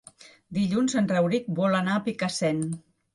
[0.57, 2.65] Dilluns en Rauric vol anar a Picassent.